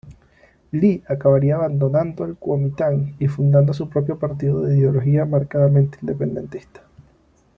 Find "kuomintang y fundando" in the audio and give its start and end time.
2.35-3.71